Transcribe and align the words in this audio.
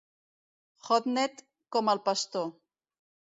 Hodnett 0.87 1.43
com 1.77 1.93
el 1.95 2.03
pastor. 2.09 2.49